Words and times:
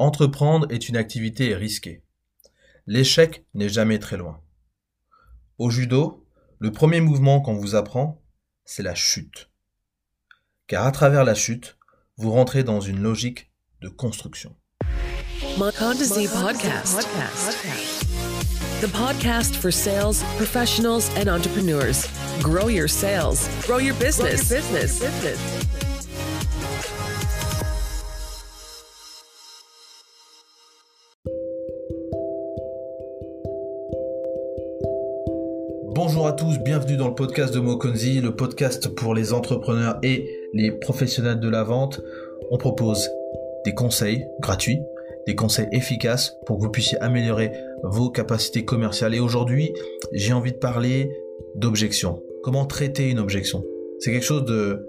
Entreprendre 0.00 0.68
est 0.70 0.88
une 0.88 0.96
activité 0.96 1.56
risquée. 1.56 2.04
L'échec 2.86 3.44
n'est 3.54 3.68
jamais 3.68 3.98
très 3.98 4.16
loin. 4.16 4.40
Au 5.58 5.70
judo, 5.70 6.24
le 6.60 6.70
premier 6.70 7.00
mouvement 7.00 7.40
qu'on 7.40 7.56
vous 7.56 7.74
apprend, 7.74 8.22
c'est 8.64 8.84
la 8.84 8.94
chute. 8.94 9.50
Car 10.68 10.86
à 10.86 10.92
travers 10.92 11.24
la 11.24 11.34
chute, 11.34 11.78
vous 12.16 12.30
rentrez 12.30 12.62
dans 12.62 12.80
une 12.80 13.00
logique 13.00 13.50
de 13.80 13.88
construction. 13.88 14.54
podcast. 15.56 17.08
The 18.80 18.88
podcast 18.92 19.56
for 19.56 19.72
sales 19.72 20.22
professionals 20.36 21.10
and 21.16 21.28
entrepreneurs. 21.28 22.06
Grow 22.40 22.68
your 22.68 22.86
sales, 22.86 23.48
grow 23.66 23.78
your 23.78 23.96
business. 23.96 24.48
business. 24.48 25.02
Bonjour 36.00 36.28
à 36.28 36.32
tous, 36.32 36.60
bienvenue 36.60 36.96
dans 36.96 37.08
le 37.08 37.14
podcast 37.16 37.52
de 37.52 37.58
Mokonzi, 37.58 38.20
le 38.20 38.30
podcast 38.30 38.86
pour 38.86 39.16
les 39.16 39.32
entrepreneurs 39.32 39.98
et 40.04 40.30
les 40.54 40.70
professionnels 40.70 41.40
de 41.40 41.48
la 41.48 41.64
vente. 41.64 42.00
On 42.52 42.56
propose 42.56 43.10
des 43.64 43.74
conseils 43.74 44.24
gratuits, 44.38 44.78
des 45.26 45.34
conseils 45.34 45.66
efficaces 45.72 46.36
pour 46.46 46.58
que 46.58 46.62
vous 46.62 46.70
puissiez 46.70 46.98
améliorer 46.98 47.50
vos 47.82 48.10
capacités 48.10 48.64
commerciales. 48.64 49.12
Et 49.12 49.18
aujourd'hui, 49.18 49.74
j'ai 50.12 50.32
envie 50.32 50.52
de 50.52 50.58
parler 50.58 51.10
d'objection. 51.56 52.22
Comment 52.44 52.64
traiter 52.64 53.10
une 53.10 53.18
objection? 53.18 53.64
C'est 53.98 54.12
quelque 54.12 54.24
chose 54.24 54.44
de, 54.44 54.86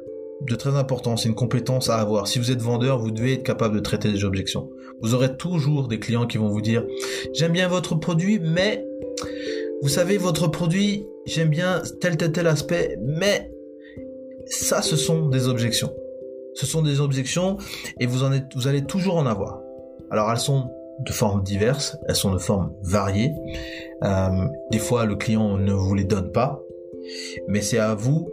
de 0.47 0.55
très 0.55 0.75
important, 0.75 1.17
c'est 1.17 1.27
une 1.27 1.33
compétence 1.33 1.89
à 1.89 1.95
avoir. 1.95 2.27
Si 2.27 2.37
vous 2.37 2.51
êtes 2.51 2.61
vendeur, 2.61 2.99
vous 2.99 3.09
devez 3.09 3.33
être 3.33 3.43
capable 3.43 3.73
de 3.73 3.79
traiter 3.79 4.11
des 4.11 4.25
objections. 4.25 4.69
Vous 5.01 5.15
aurez 5.15 5.35
toujours 5.37 5.87
des 5.87 5.97
clients 5.97 6.27
qui 6.27 6.37
vont 6.37 6.49
vous 6.49 6.61
dire, 6.61 6.85
j'aime 7.33 7.53
bien 7.53 7.67
votre 7.67 7.95
produit, 7.95 8.37
mais 8.39 8.85
vous 9.81 9.89
savez, 9.89 10.17
votre 10.17 10.47
produit, 10.47 11.05
j'aime 11.25 11.49
bien 11.49 11.81
tel, 12.01 12.17
tel, 12.17 12.31
tel 12.31 12.47
aspect, 12.47 12.97
mais 13.01 13.51
ça, 14.45 14.81
ce 14.81 14.95
sont 14.95 15.27
des 15.29 15.47
objections. 15.47 15.93
Ce 16.53 16.65
sont 16.65 16.81
des 16.81 16.99
objections 16.99 17.57
et 17.99 18.05
vous, 18.05 18.23
en 18.23 18.31
êtes, 18.33 18.53
vous 18.55 18.67
allez 18.67 18.83
toujours 18.83 19.17
en 19.17 19.25
avoir. 19.25 19.61
Alors, 20.11 20.29
elles 20.31 20.39
sont 20.39 20.69
de 21.05 21.11
formes 21.11 21.43
diverses, 21.43 21.97
elles 22.07 22.15
sont 22.15 22.33
de 22.33 22.39
formes 22.39 22.73
variées. 22.81 23.33
Euh, 24.03 24.47
des 24.71 24.79
fois, 24.79 25.05
le 25.05 25.15
client 25.15 25.57
ne 25.57 25.71
vous 25.71 25.95
les 25.95 26.03
donne 26.03 26.31
pas, 26.31 26.61
mais 27.47 27.61
c'est 27.61 27.79
à 27.79 27.93
vous, 27.93 28.29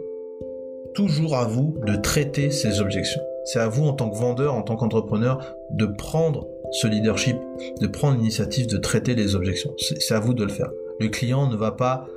toujours 0.93 1.37
à 1.37 1.45
vous, 1.45 1.77
de 1.85 1.95
traiter 1.95 2.51
ces 2.51 2.81
objections. 2.81 3.21
C'est 3.45 3.59
à 3.59 3.69
vous, 3.69 3.85
en 3.85 3.93
tant 3.93 4.09
que 4.09 4.17
vendeur, 4.17 4.53
en 4.53 4.63
tant 4.63 4.75
qu'entrepreneur, 4.75 5.55
de 5.71 5.85
prendre 5.85 6.47
ce 6.71 6.87
leadership, 6.87 7.37
de 7.79 7.87
prendre 7.87 8.17
l'initiative 8.17 8.67
de 8.67 8.77
traiter 8.77 9.15
les 9.15 9.35
objections. 9.35 9.73
C'est 9.77 10.13
à 10.13 10.19
vous 10.19 10.33
de 10.33 10.43
le 10.43 10.51
faire. 10.51 10.71
Le 10.99 11.09
client 11.09 11.47
ne 11.47 11.55
va 11.55 11.71
pas 11.71 12.07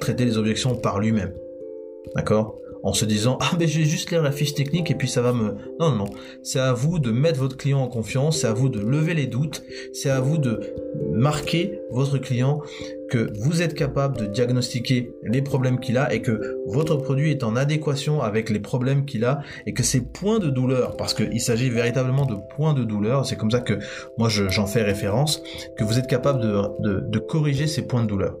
traiter 0.00 0.24
les 0.24 0.38
objections 0.38 0.76
par 0.76 1.00
lui-même. 1.00 1.32
D'accord? 2.14 2.56
En 2.82 2.92
se 2.92 3.06
disant 3.06 3.38
ah 3.40 3.56
ben 3.58 3.66
je 3.66 3.78
vais 3.78 3.86
juste 3.86 4.10
lire 4.10 4.22
la 4.22 4.32
fiche 4.32 4.52
technique 4.52 4.90
et 4.90 4.94
puis 4.94 5.08
ça 5.08 5.22
va 5.22 5.32
me 5.32 5.54
non 5.80 5.90
non 5.90 5.96
non 5.96 6.10
c'est 6.42 6.58
à 6.58 6.74
vous 6.74 6.98
de 6.98 7.10
mettre 7.10 7.40
votre 7.40 7.56
client 7.56 7.80
en 7.80 7.88
confiance 7.88 8.40
c'est 8.40 8.46
à 8.46 8.52
vous 8.52 8.68
de 8.68 8.78
lever 8.78 9.14
les 9.14 9.26
doutes 9.26 9.62
c'est 9.94 10.10
à 10.10 10.20
vous 10.20 10.36
de 10.36 10.60
marquer 11.14 11.80
votre 11.90 12.18
client 12.18 12.60
que 13.14 13.30
vous 13.38 13.62
êtes 13.62 13.74
capable 13.74 14.16
de 14.16 14.26
diagnostiquer 14.26 15.12
les 15.22 15.40
problèmes 15.40 15.78
qu'il 15.78 15.98
a 15.98 16.12
et 16.12 16.20
que 16.20 16.58
votre 16.66 16.96
produit 16.96 17.30
est 17.30 17.44
en 17.44 17.54
adéquation 17.54 18.20
avec 18.20 18.50
les 18.50 18.58
problèmes 18.58 19.04
qu'il 19.04 19.24
a 19.24 19.42
et 19.66 19.72
que 19.72 19.84
ces 19.84 20.00
points 20.00 20.40
de 20.40 20.50
douleur 20.50 20.96
parce 20.96 21.14
qu'il 21.14 21.40
s'agit 21.40 21.70
véritablement 21.70 22.26
de 22.26 22.34
points 22.56 22.74
de 22.74 22.82
douleur 22.82 23.24
c'est 23.24 23.36
comme 23.36 23.52
ça 23.52 23.60
que 23.60 23.78
moi 24.18 24.28
j'en 24.28 24.66
fais 24.66 24.82
référence 24.82 25.40
que 25.76 25.84
vous 25.84 26.00
êtes 26.00 26.08
capable 26.08 26.40
de, 26.40 27.00
de 27.08 27.18
corriger 27.20 27.68
ces 27.68 27.86
points 27.86 28.02
de 28.02 28.08
douleur 28.08 28.36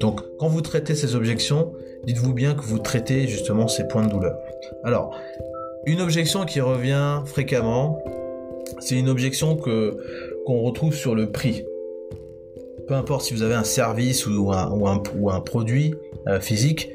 donc, 0.00 0.20
quand 0.38 0.48
vous 0.48 0.60
traitez 0.60 0.94
ces 0.94 1.14
objections, 1.14 1.72
dites-vous 2.06 2.32
bien 2.32 2.54
que 2.54 2.62
vous 2.62 2.78
traitez 2.78 3.26
justement 3.26 3.68
ces 3.68 3.86
points 3.86 4.06
de 4.06 4.10
douleur. 4.10 4.36
Alors, 4.82 5.14
une 5.84 6.00
objection 6.00 6.46
qui 6.46 6.60
revient 6.60 7.22
fréquemment, 7.26 7.98
c'est 8.80 8.96
une 8.98 9.08
objection 9.08 9.56
que 9.56 9.96
qu'on 10.46 10.62
retrouve 10.62 10.94
sur 10.94 11.14
le 11.14 11.30
prix. 11.30 11.64
Peu 12.86 12.94
importe 12.94 13.24
si 13.24 13.34
vous 13.34 13.42
avez 13.42 13.54
un 13.54 13.64
service 13.64 14.26
ou 14.26 14.52
un, 14.52 14.70
ou 15.16 15.30
un, 15.30 15.40
produit 15.40 15.94
euh, 16.28 16.40
physique, 16.40 16.90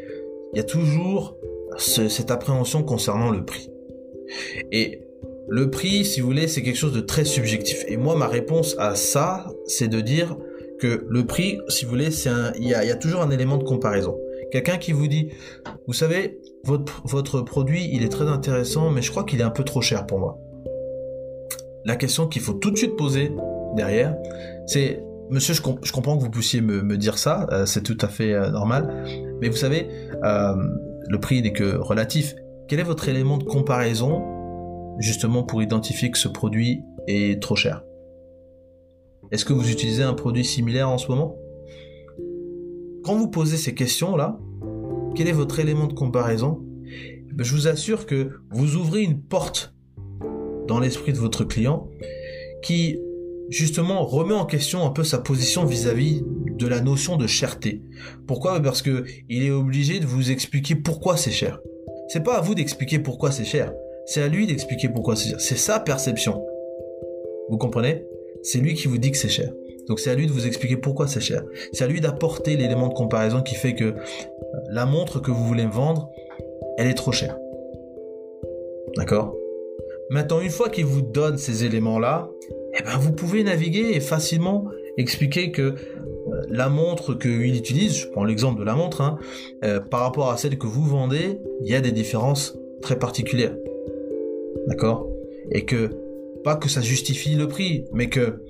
il 0.53 0.57
y 0.57 0.59
a 0.59 0.63
toujours 0.63 1.37
cette 1.77 2.31
appréhension 2.31 2.83
concernant 2.83 3.29
le 3.29 3.45
prix. 3.45 3.69
Et 4.71 5.01
le 5.47 5.69
prix, 5.69 6.05
si 6.05 6.21
vous 6.21 6.27
voulez, 6.27 6.47
c'est 6.47 6.61
quelque 6.61 6.77
chose 6.77 6.93
de 6.93 7.01
très 7.01 7.25
subjectif. 7.25 7.85
Et 7.87 7.97
moi, 7.97 8.15
ma 8.15 8.27
réponse 8.27 8.75
à 8.77 8.95
ça, 8.95 9.47
c'est 9.65 9.87
de 9.87 10.01
dire, 10.01 10.37
que 10.79 11.05
le 11.07 11.25
prix, 11.25 11.59
si 11.67 11.85
vous 11.85 11.91
voulez, 11.91 12.09
c'est 12.09 12.31
il 12.57 12.67
y 12.67 12.73
a, 12.73 12.95
toujours 12.95 13.21
un 13.21 13.29
élément 13.29 13.57
de 13.57 13.63
comparaison. 13.63 14.17
Quelqu'un 14.51 14.77
qui 14.77 14.93
vous 14.93 15.07
dit, 15.07 15.29
vous 15.85 15.93
savez, 15.93 16.39
votre, 16.63 17.01
votre 17.05 17.41
produit, 17.41 17.87
il 17.91 18.03
est 18.03 18.09
très 18.09 18.25
intéressant, 18.25 18.89
mais 18.89 19.01
je 19.01 19.11
crois 19.11 19.23
qu'il 19.23 19.39
est 19.41 19.43
un 19.43 19.51
peu 19.51 19.63
trop 19.63 19.81
cher 19.81 20.07
pour 20.07 20.19
moi. 20.19 20.39
La 21.85 21.95
question 21.95 22.27
qu'il 22.27 22.41
faut 22.41 22.53
tout 22.53 22.71
de 22.71 22.77
suite 22.77 22.95
poser 22.95 23.31
derrière, 23.75 24.15
c'est, 24.65 25.03
monsieur, 25.29 25.53
je, 25.53 25.91
comprends 25.91 26.17
que 26.17 26.23
vous 26.23 26.29
puissiez 26.29 26.61
me, 26.61 26.97
dire 26.97 27.17
ça, 27.17 27.47
euh, 27.51 27.65
c'est 27.65 27.83
tout 27.83 27.97
à 28.01 28.07
fait 28.07 28.33
euh, 28.33 28.49
normal, 28.49 29.05
mais 29.41 29.49
vous 29.49 29.55
savez, 29.55 29.87
euh, 30.23 30.55
le 31.07 31.19
prix 31.19 31.41
n'est 31.41 31.53
que 31.53 31.77
relatif. 31.77 32.35
Quel 32.67 32.79
est 32.79 32.83
votre 32.83 33.09
élément 33.09 33.37
de 33.37 33.43
comparaison, 33.43 34.23
justement, 34.99 35.43
pour 35.43 35.61
identifier 35.61 36.11
que 36.11 36.17
ce 36.17 36.27
produit 36.27 36.81
est 37.07 37.41
trop 37.41 37.55
cher? 37.55 37.83
Est-ce 39.31 39.45
que 39.45 39.53
vous 39.53 39.69
utilisez 39.69 40.03
un 40.03 40.13
produit 40.13 40.45
similaire 40.45 40.89
en 40.89 40.97
ce 40.97 41.07
moment? 41.07 41.35
Quand 43.03 43.15
vous 43.15 43.29
posez 43.29 43.57
ces 43.57 43.73
questions-là, 43.73 44.39
quel 45.15 45.27
est 45.27 45.33
votre 45.33 45.59
élément 45.59 45.87
de 45.87 45.93
comparaison? 45.93 46.63
Ben, 47.33 47.43
Je 47.43 47.53
vous 47.53 47.67
assure 47.67 48.05
que 48.05 48.31
vous 48.51 48.75
ouvrez 48.75 49.01
une 49.01 49.21
porte 49.21 49.73
dans 50.67 50.79
l'esprit 50.79 51.13
de 51.13 51.17
votre 51.17 51.43
client 51.43 51.87
qui 52.61 52.99
justement 53.49 54.05
remet 54.05 54.33
en 54.33 54.45
question 54.45 54.85
un 54.85 54.91
peu 54.91 55.03
sa 55.03 55.17
position 55.17 55.65
vis-à-vis 55.65 56.23
de 56.57 56.67
la 56.67 56.81
notion 56.81 57.17
de 57.17 57.27
cherté. 57.27 57.81
Pourquoi? 58.27 58.59
Parce 58.59 58.81
que 58.81 59.05
il 59.29 59.43
est 59.43 59.51
obligé 59.51 59.99
de 59.99 60.05
vous 60.05 60.31
expliquer 60.31 60.75
pourquoi 60.75 61.17
c'est 61.17 61.31
cher. 61.31 61.59
C'est 62.09 62.23
pas 62.23 62.37
à 62.37 62.41
vous 62.41 62.55
d'expliquer 62.55 62.99
pourquoi 62.99 63.31
c'est 63.31 63.45
cher, 63.45 63.71
c'est 64.05 64.21
à 64.21 64.27
lui 64.27 64.47
d'expliquer 64.47 64.89
pourquoi 64.89 65.15
c'est 65.15 65.29
cher. 65.29 65.41
C'est 65.41 65.57
sa 65.57 65.79
perception. 65.79 66.43
Vous 67.49 67.57
comprenez? 67.57 68.03
C'est 68.43 68.59
lui 68.59 68.73
qui 68.73 68.87
vous 68.87 68.97
dit 68.97 69.11
que 69.11 69.17
c'est 69.17 69.29
cher. 69.29 69.51
Donc 69.87 69.99
c'est 69.99 70.11
à 70.11 70.15
lui 70.15 70.27
de 70.27 70.31
vous 70.31 70.45
expliquer 70.47 70.77
pourquoi 70.77 71.07
c'est 71.07 71.21
cher. 71.21 71.43
C'est 71.73 71.83
à 71.83 71.87
lui 71.87 71.99
d'apporter 71.99 72.55
l'élément 72.55 72.87
de 72.87 72.93
comparaison 72.93 73.41
qui 73.41 73.55
fait 73.55 73.73
que 73.73 73.85
euh, 73.85 73.93
la 74.71 74.85
montre 74.85 75.19
que 75.19 75.31
vous 75.31 75.45
voulez 75.45 75.65
vendre, 75.65 76.09
elle 76.77 76.87
est 76.87 76.93
trop 76.93 77.11
chère. 77.11 77.37
D'accord? 78.95 79.35
Maintenant, 80.11 80.41
une 80.41 80.49
fois 80.49 80.69
qu'il 80.69 80.85
vous 80.85 81.01
donne 81.01 81.37
ces 81.37 81.65
éléments-là, 81.65 82.29
eh 82.77 82.83
ben, 82.83 82.97
vous 82.97 83.11
pouvez 83.11 83.43
naviguer 83.43 83.91
et 83.93 83.99
facilement 83.99 84.65
expliquer 84.97 85.51
que 85.51 85.61
euh, 85.61 85.75
la 86.49 86.69
montre 86.69 87.13
qu'il 87.13 87.55
utilise, 87.55 87.95
je 87.95 88.07
prends 88.07 88.23
l'exemple 88.23 88.59
de 88.59 88.65
la 88.65 88.75
montre, 88.75 89.01
hein, 89.01 89.17
euh, 89.63 89.79
par 89.79 90.01
rapport 90.01 90.31
à 90.31 90.37
celle 90.37 90.57
que 90.57 90.67
vous 90.67 90.83
vendez, 90.83 91.39
il 91.61 91.69
y 91.69 91.75
a 91.75 91.81
des 91.81 91.91
différences 91.91 92.57
très 92.81 92.97
particulières. 92.97 93.55
D'accord? 94.67 95.07
Et 95.51 95.65
que 95.65 95.89
pas 96.43 96.55
que 96.55 96.69
ça 96.69 96.81
justifie 96.81 97.35
le 97.35 97.47
prix, 97.47 97.85
mais 97.93 98.09
que 98.09 98.41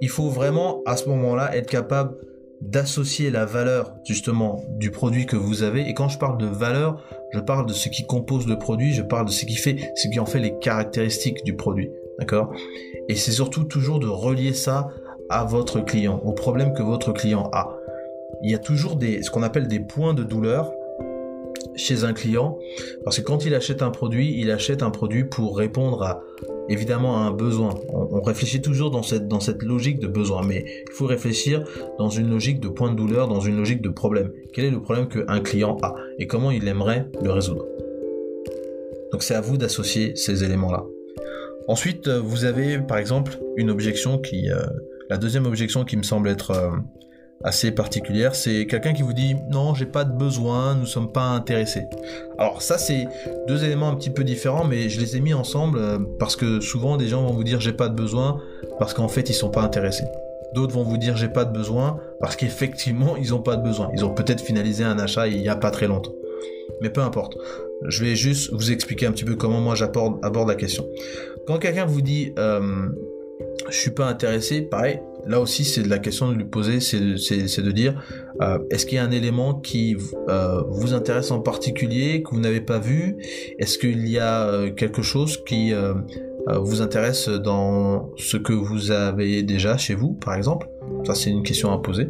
il 0.00 0.08
faut 0.08 0.28
vraiment 0.28 0.82
à 0.84 0.96
ce 0.96 1.08
moment-là 1.08 1.56
être 1.56 1.68
capable 1.68 2.16
d'associer 2.60 3.30
la 3.30 3.44
valeur 3.44 3.94
justement 4.04 4.64
du 4.78 4.90
produit 4.90 5.26
que 5.26 5.36
vous 5.36 5.62
avez. 5.62 5.88
Et 5.88 5.94
quand 5.94 6.08
je 6.08 6.18
parle 6.18 6.38
de 6.38 6.46
valeur, 6.46 7.02
je 7.32 7.40
parle 7.40 7.66
de 7.66 7.72
ce 7.72 7.88
qui 7.88 8.06
compose 8.06 8.46
le 8.46 8.58
produit, 8.58 8.92
je 8.92 9.02
parle 9.02 9.26
de 9.26 9.30
ce 9.30 9.44
qui 9.44 9.56
fait, 9.56 9.92
ce 9.96 10.08
qui 10.08 10.20
en 10.20 10.26
fait 10.26 10.38
les 10.38 10.58
caractéristiques 10.58 11.44
du 11.44 11.54
produit. 11.54 11.90
D'accord? 12.22 12.52
Et 13.08 13.16
c'est 13.16 13.32
surtout 13.32 13.64
toujours 13.64 13.98
de 13.98 14.06
relier 14.06 14.52
ça 14.52 14.90
à 15.28 15.42
votre 15.42 15.80
client, 15.80 16.20
au 16.24 16.30
problème 16.30 16.72
que 16.72 16.80
votre 16.80 17.12
client 17.12 17.50
a. 17.52 17.76
Il 18.44 18.50
y 18.52 18.54
a 18.54 18.58
toujours 18.58 18.94
des, 18.94 19.24
ce 19.24 19.30
qu'on 19.32 19.42
appelle 19.42 19.66
des 19.66 19.80
points 19.80 20.14
de 20.14 20.22
douleur 20.22 20.70
chez 21.74 22.04
un 22.04 22.12
client, 22.12 22.56
parce 23.02 23.18
que 23.18 23.22
quand 23.22 23.44
il 23.44 23.56
achète 23.56 23.82
un 23.82 23.90
produit, 23.90 24.36
il 24.38 24.52
achète 24.52 24.84
un 24.84 24.90
produit 24.90 25.24
pour 25.24 25.58
répondre 25.58 26.00
à 26.04 26.22
évidemment 26.68 27.16
à 27.16 27.22
un 27.22 27.32
besoin. 27.32 27.74
On, 27.88 28.20
réfléchit 28.20 28.62
toujours 28.62 28.92
dans 28.92 29.02
cette, 29.02 29.26
dans 29.26 29.40
cette 29.40 29.64
logique 29.64 29.98
de 29.98 30.06
besoin, 30.06 30.42
mais 30.46 30.64
il 30.64 30.92
faut 30.92 31.06
réfléchir 31.06 31.64
dans 31.98 32.08
une 32.08 32.30
logique 32.30 32.60
de 32.60 32.68
point 32.68 32.92
de 32.92 32.96
douleur, 32.96 33.26
dans 33.26 33.40
une 33.40 33.56
logique 33.56 33.82
de 33.82 33.88
problème. 33.88 34.30
Quel 34.52 34.66
est 34.66 34.70
le 34.70 34.80
problème 34.80 35.08
qu'un 35.08 35.40
client 35.40 35.76
a 35.82 35.96
et 36.20 36.28
comment 36.28 36.52
il 36.52 36.68
aimerait 36.68 37.08
le 37.20 37.32
résoudre? 37.32 37.66
Donc 39.10 39.24
c'est 39.24 39.34
à 39.34 39.40
vous 39.40 39.56
d'associer 39.56 40.14
ces 40.14 40.44
éléments-là. 40.44 40.84
Ensuite, 41.68 42.08
vous 42.08 42.44
avez 42.44 42.78
par 42.78 42.98
exemple 42.98 43.38
une 43.56 43.70
objection 43.70 44.18
qui, 44.18 44.50
euh, 44.50 44.62
la 45.10 45.16
deuxième 45.16 45.46
objection 45.46 45.84
qui 45.84 45.96
me 45.96 46.02
semble 46.02 46.28
être 46.28 46.50
euh, 46.50 46.70
assez 47.44 47.70
particulière, 47.72 48.34
c'est 48.34 48.66
quelqu'un 48.66 48.92
qui 48.92 49.02
vous 49.02 49.12
dit 49.12 49.36
non, 49.50 49.74
j'ai 49.74 49.86
pas 49.86 50.04
de 50.04 50.12
besoin, 50.12 50.74
nous 50.74 50.86
sommes 50.86 51.12
pas 51.12 51.24
intéressés. 51.24 51.84
Alors 52.38 52.62
ça 52.62 52.78
c'est 52.78 53.06
deux 53.46 53.64
éléments 53.64 53.88
un 53.88 53.94
petit 53.94 54.10
peu 54.10 54.24
différents, 54.24 54.64
mais 54.64 54.88
je 54.88 55.00
les 55.00 55.16
ai 55.16 55.20
mis 55.20 55.34
ensemble 55.34 55.78
euh, 55.78 55.98
parce 56.18 56.36
que 56.36 56.60
souvent 56.60 56.96
des 56.96 57.08
gens 57.08 57.22
vont 57.22 57.32
vous 57.32 57.44
dire 57.44 57.60
j'ai 57.60 57.72
pas 57.72 57.88
de 57.88 57.94
besoin 57.94 58.40
parce 58.78 58.94
qu'en 58.94 59.08
fait 59.08 59.28
ils 59.28 59.34
sont 59.34 59.50
pas 59.50 59.62
intéressés. 59.62 60.06
D'autres 60.54 60.74
vont 60.74 60.82
vous 60.82 60.98
dire 60.98 61.16
j'ai 61.16 61.28
pas 61.28 61.44
de 61.44 61.52
besoin 61.52 61.98
parce 62.20 62.36
qu'effectivement 62.36 63.16
ils 63.20 63.34
ont 63.34 63.42
pas 63.42 63.56
de 63.56 63.62
besoin. 63.62 63.90
Ils 63.94 64.04
ont 64.04 64.14
peut-être 64.14 64.40
finalisé 64.40 64.84
un 64.84 64.98
achat 64.98 65.28
il 65.28 65.40
y 65.40 65.48
a 65.48 65.56
pas 65.56 65.70
très 65.70 65.86
longtemps. 65.86 66.12
Mais 66.80 66.90
peu 66.90 67.00
importe. 67.00 67.36
Je 67.88 68.04
vais 68.04 68.16
juste 68.16 68.52
vous 68.52 68.70
expliquer 68.72 69.06
un 69.06 69.12
petit 69.12 69.24
peu 69.24 69.34
comment 69.34 69.60
moi 69.60 69.74
j'aborde 69.74 70.48
la 70.48 70.54
question. 70.54 70.86
Quand 71.46 71.58
quelqu'un 71.58 71.86
vous 71.86 72.00
dit 72.00 72.32
euh, 72.38 72.88
je 73.70 73.76
suis 73.76 73.90
pas 73.90 74.06
intéressé, 74.06 74.62
pareil, 74.62 75.00
là 75.26 75.40
aussi 75.40 75.64
c'est 75.64 75.82
de 75.82 75.88
la 75.88 75.98
question 75.98 76.30
de 76.30 76.34
lui 76.34 76.44
poser, 76.44 76.80
c'est 76.80 77.00
de, 77.00 77.70
dire 77.70 78.02
euh, 78.40 78.58
est-ce 78.70 78.86
qu'il 78.86 78.96
y 78.96 78.98
a 78.98 79.04
un 79.04 79.10
élément 79.10 79.54
qui 79.54 79.96
euh, 80.28 80.62
vous 80.68 80.94
intéresse 80.94 81.30
en 81.30 81.40
particulier 81.40 82.22
que 82.22 82.30
vous 82.30 82.40
n'avez 82.40 82.60
pas 82.60 82.78
vu? 82.78 83.16
Est-ce 83.58 83.78
qu'il 83.78 84.08
y 84.08 84.18
a 84.18 84.48
euh, 84.48 84.70
quelque 84.70 85.02
chose 85.02 85.42
qui 85.44 85.72
vous 86.48 86.82
intéresse 86.82 87.28
dans 87.28 88.10
ce 88.16 88.36
que 88.36 88.52
vous 88.52 88.90
avez 88.90 89.44
déjà 89.44 89.76
chez 89.76 89.94
vous, 89.94 90.14
par 90.14 90.34
exemple? 90.34 90.68
Ça 91.04 91.14
c'est 91.14 91.30
une 91.30 91.42
question 91.42 91.72
à 91.72 91.78
poser. 91.78 92.08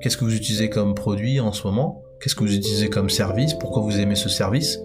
Qu'est-ce 0.00 0.16
que 0.16 0.24
vous 0.24 0.34
utilisez 0.34 0.68
comme 0.68 0.94
produit 0.94 1.40
en 1.40 1.52
ce 1.52 1.66
moment? 1.66 2.02
Qu'est-ce 2.20 2.34
que 2.34 2.44
vous 2.44 2.54
utilisez 2.54 2.88
comme 2.88 3.10
service? 3.10 3.54
Pourquoi 3.54 3.82
vous 3.82 3.98
aimez 3.98 4.16
ce 4.16 4.28
service? 4.28 4.78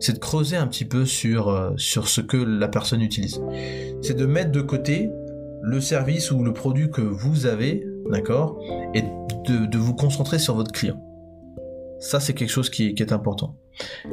C'est 0.00 0.14
de 0.14 0.18
creuser 0.18 0.56
un 0.56 0.66
petit 0.66 0.84
peu 0.84 1.04
sur, 1.04 1.72
sur 1.76 2.08
ce 2.08 2.20
que 2.20 2.36
la 2.36 2.68
personne 2.68 3.00
utilise. 3.00 3.40
C'est 4.02 4.16
de 4.16 4.26
mettre 4.26 4.50
de 4.50 4.60
côté 4.60 5.10
le 5.64 5.80
service 5.80 6.30
ou 6.30 6.44
le 6.44 6.52
produit 6.52 6.90
que 6.90 7.00
vous 7.00 7.46
avez, 7.46 7.86
d'accord, 8.10 8.60
et 8.92 9.02
de, 9.48 9.78
vous 9.78 9.94
concentrer 9.94 10.38
sur 10.38 10.54
votre 10.54 10.72
client. 10.72 11.00
Ça, 12.00 12.20
c'est 12.20 12.34
quelque 12.34 12.50
chose 12.50 12.68
qui, 12.68 12.94
est 12.98 13.12
important. 13.12 13.56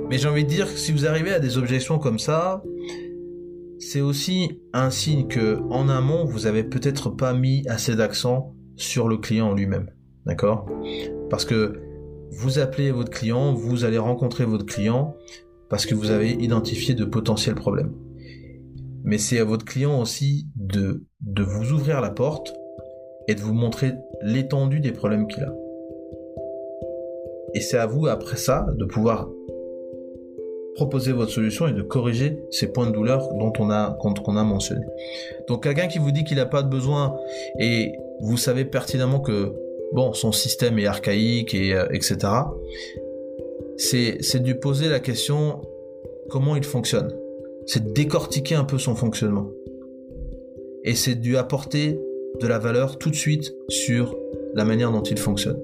Mais 0.09 0.17
j'ai 0.17 0.29
envie 0.29 0.45
de 0.45 0.50
dire 0.50 0.71
que 0.71 0.79
si 0.79 0.94
vous 0.94 1.06
arrivez 1.06 1.33
à 1.33 1.39
des 1.39 1.57
objections 1.57 2.00
comme 2.00 2.19
ça, 2.19 2.63
c'est 3.79 4.00
aussi 4.00 4.62
un 4.71 4.89
signe 4.89 5.27
que 5.27 5.59
en 5.69 5.89
amont, 5.89 6.24
vous 6.24 6.47
avez 6.47 6.63
peut-être 6.63 7.09
pas 7.09 7.33
mis 7.33 7.67
assez 7.67 7.97
d'accent 7.97 8.56
sur 8.77 9.09
le 9.09 9.17
client 9.17 9.53
lui-même. 9.53 9.89
D'accord? 10.25 10.69
Parce 11.29 11.44
que 11.44 11.81
vous 12.31 12.60
appelez 12.60 12.92
votre 12.92 13.12
client, 13.12 13.54
vous 13.54 13.83
allez 13.83 13.98
rencontrer 13.98 14.45
votre 14.45 14.66
client 14.66 15.16
parce 15.69 15.86
que 15.86 15.95
vous 15.95 16.12
avez 16.12 16.31
identifié 16.31 16.95
de 16.95 17.06
potentiels 17.06 17.56
problèmes 17.56 17.94
mais 19.04 19.18
c'est 19.18 19.39
à 19.39 19.44
votre 19.44 19.66
client 19.66 20.00
aussi 20.00 20.48
de, 20.56 21.04
vous 21.39 21.72
ouvrir 21.72 22.01
la 22.01 22.10
porte 22.10 22.54
et 23.28 23.36
de 23.36 23.42
vous 23.42 23.54
montrer 23.54 23.94
l'étendue 24.22 24.80
des 24.80 24.92
problèmes 24.92 25.28
qu'il 25.28 25.44
a. 25.44 25.54
Et 27.54 27.62
c'est 27.62 27.78
à 27.78 27.86
vous, 27.86 28.07
après 28.07 28.38
ça, 28.38 28.68
de 28.77 28.86
pouvoir 28.86 29.30
proposer 30.75 31.12
votre 31.12 31.31
solution 31.31 31.68
et 31.68 31.74
de 31.74 31.81
corriger 31.81 32.39
ces 32.50 32.72
points 32.72 32.88
de 32.88 32.92
douleur 32.92 33.27
dont 33.34 33.51
on 33.60 34.13
qu'on 34.13 34.38
a 34.38 34.44
mentionné. 34.44 34.86
Donc 35.48 35.63
quelqu'un 35.63 35.88
qui 35.88 36.00
vous 36.00 36.12
dit 36.12 36.24
qu'il 36.24 36.38
n'a 36.38 36.45
pas 36.45 36.63
de 36.63 36.69
besoin 36.69 37.18
et 37.60 37.94
vous 38.22 38.38
savez 38.38 38.63
pertinemment 38.63 39.19
que 39.19 39.54
bon, 39.93 40.13
son 40.13 40.31
système 40.31 40.79
est 40.79 40.85
archaïque 40.85 41.53
et 41.53 41.73
euh, 41.73 41.88
etc. 41.91 42.17
C'est, 43.77 44.39
de 44.39 44.45
lui 44.45 44.55
poser 44.55 44.89
la 44.89 44.99
question 44.99 45.61
comment 46.29 46.55
il 46.55 46.63
fonctionne 46.63 47.11
c'est 47.65 47.85
de 47.85 47.93
décortiquer 47.93 48.55
un 48.55 48.63
peu 48.63 48.77
son 48.77 48.95
fonctionnement. 48.95 49.49
Et 50.83 50.95
c'est 50.95 51.15
de 51.15 51.25
lui 51.25 51.38
apporter 51.38 51.99
de 52.39 52.47
la 52.47 52.59
valeur 52.59 52.97
tout 52.97 53.09
de 53.09 53.15
suite 53.15 53.53
sur 53.69 54.15
la 54.55 54.65
manière 54.65 54.91
dont 54.91 55.03
il 55.03 55.17
fonctionne. 55.17 55.59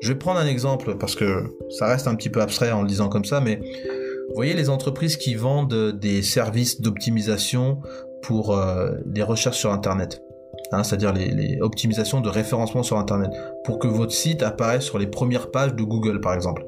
Je 0.00 0.12
vais 0.12 0.18
prendre 0.18 0.40
un 0.40 0.46
exemple 0.46 0.96
parce 0.98 1.14
que 1.14 1.42
ça 1.70 1.86
reste 1.86 2.06
un 2.06 2.14
petit 2.14 2.30
peu 2.30 2.40
abstrait 2.40 2.70
en 2.70 2.82
le 2.82 2.88
disant 2.88 3.08
comme 3.08 3.24
ça, 3.24 3.40
mais 3.40 3.56
vous 3.56 4.34
voyez 4.34 4.54
les 4.54 4.70
entreprises 4.70 5.16
qui 5.16 5.34
vendent 5.34 5.98
des 5.98 6.22
services 6.22 6.80
d'optimisation 6.80 7.80
pour 8.22 8.56
euh, 8.56 8.92
les 9.12 9.22
recherches 9.22 9.58
sur 9.58 9.72
Internet. 9.72 10.22
Hein, 10.72 10.84
c'est-à-dire 10.84 11.12
les, 11.12 11.58
optimisations 11.60 12.20
de 12.20 12.28
référencement 12.28 12.82
sur 12.82 12.96
Internet, 12.98 13.30
pour 13.64 13.78
que 13.78 13.88
votre 13.88 14.12
site 14.12 14.42
apparaisse 14.42 14.84
sur 14.84 14.98
les 14.98 15.06
premières 15.06 15.50
pages 15.50 15.74
de 15.74 15.82
Google, 15.82 16.20
par 16.20 16.34
exemple. 16.34 16.64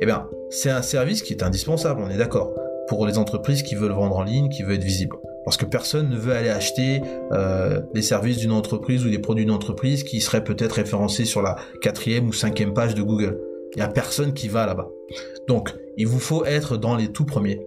Eh 0.00 0.06
bien, 0.06 0.26
c'est 0.50 0.70
un 0.70 0.82
service 0.82 1.22
qui 1.22 1.32
est 1.32 1.42
indispensable, 1.42 2.02
on 2.04 2.10
est 2.10 2.16
d'accord 2.16 2.52
pour 2.90 3.06
les 3.06 3.18
entreprises 3.18 3.62
qui 3.62 3.76
veulent 3.76 3.92
vendre 3.92 4.16
en 4.16 4.24
ligne, 4.24 4.48
qui 4.48 4.64
veulent 4.64 4.74
être 4.74 4.84
visibles. 4.84 5.16
Parce 5.44 5.56
que 5.56 5.64
personne 5.64 6.10
ne 6.10 6.16
veut 6.16 6.34
aller 6.34 6.50
acheter 6.50 7.00
euh, 7.32 7.80
les 7.94 8.02
services 8.02 8.38
d'une 8.38 8.50
entreprise 8.50 9.06
ou 9.06 9.08
les 9.08 9.20
produits 9.20 9.44
d'une 9.44 9.54
entreprise 9.54 10.02
qui 10.02 10.20
seraient 10.20 10.42
peut-être 10.42 10.72
référencés 10.72 11.24
sur 11.24 11.40
la 11.40 11.56
quatrième 11.80 12.26
ou 12.28 12.32
cinquième 12.32 12.74
page 12.74 12.96
de 12.96 13.02
Google. 13.02 13.38
Il 13.74 13.78
n'y 13.78 13.82
a 13.82 13.88
personne 13.88 14.34
qui 14.34 14.48
va 14.48 14.66
là-bas. 14.66 14.88
Donc, 15.46 15.72
il 15.96 16.08
vous 16.08 16.18
faut 16.18 16.44
être 16.44 16.76
dans 16.76 16.96
les 16.96 17.12
tout 17.12 17.24
premiers. 17.24 17.60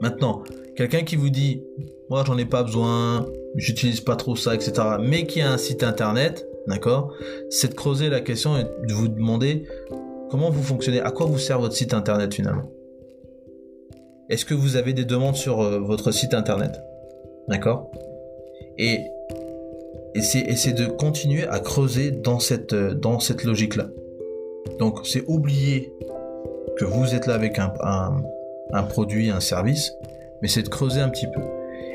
Maintenant, 0.00 0.42
quelqu'un 0.76 1.02
qui 1.02 1.16
vous 1.16 1.30
dit, 1.30 1.62
moi 2.10 2.24
j'en 2.26 2.36
ai 2.38 2.44
pas 2.44 2.62
besoin, 2.62 3.26
j'utilise 3.56 4.00
pas 4.00 4.16
trop 4.16 4.36
ça, 4.36 4.54
etc., 4.54 4.72
mais 5.00 5.26
qui 5.26 5.40
a 5.40 5.50
un 5.50 5.58
site 5.58 5.82
internet, 5.82 6.46
d'accord, 6.66 7.12
c'est 7.50 7.68
de 7.68 7.74
creuser 7.74 8.08
la 8.08 8.20
question 8.20 8.56
et 8.58 8.64
de 8.64 8.92
vous 8.92 9.08
demander 9.08 9.64
comment 10.30 10.50
vous 10.50 10.62
fonctionnez, 10.62 11.00
à 11.00 11.10
quoi 11.10 11.26
vous 11.26 11.38
sert 11.38 11.60
votre 11.60 11.74
site 11.74 11.94
internet 11.94 12.34
finalement. 12.34 12.70
Est-ce 14.28 14.44
que 14.44 14.54
vous 14.54 14.76
avez 14.76 14.92
des 14.92 15.04
demandes 15.04 15.36
sur 15.36 15.60
euh, 15.60 15.78
votre 15.78 16.10
site 16.10 16.34
internet 16.34 16.80
D'accord? 17.48 17.92
Et, 18.76 18.98
et 20.14 20.20
c'est 20.20 20.72
de 20.72 20.86
continuer 20.86 21.46
à 21.46 21.60
creuser 21.60 22.10
dans 22.10 22.40
cette, 22.40 22.72
euh, 22.72 22.92
dans 22.92 23.20
cette 23.20 23.44
logique-là. 23.44 23.88
Donc 24.78 25.06
c'est 25.06 25.24
oublier 25.28 25.92
que 26.76 26.84
vous 26.84 27.14
êtes 27.14 27.26
là 27.26 27.34
avec 27.34 27.58
un, 27.58 27.72
produit, 28.82 29.30
un 29.30 29.40
service, 29.40 29.92
mais 30.42 30.48
c'est 30.48 30.62
de 30.62 30.68
creuser 30.68 31.00
un 31.00 31.08
petit 31.08 31.26
peu. 31.34 31.40